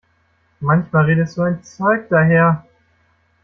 [0.61, 2.65] Manchmal redest du ein Zeug daher!